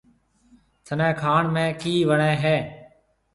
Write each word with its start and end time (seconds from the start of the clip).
ٿَني 0.85 1.09
کائڻ 1.21 1.43
۾ 1.59 1.65
ڪِي 1.81 1.93
وڻيَ 2.09 2.33
هيَ؟ 2.43 2.57